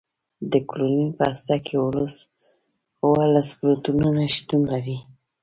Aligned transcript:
د 0.51 0.53
کلورین 0.69 1.09
په 1.17 1.23
هسته 1.31 1.55
کې 1.65 1.73
اوولس 3.05 3.47
پروتونونه 3.59 4.21
شتون 4.35 4.61
لري. 4.73 4.97